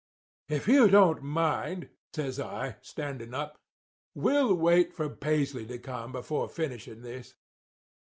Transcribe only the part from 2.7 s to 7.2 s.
standing up, 'we'll wait for Paisley to come before finishing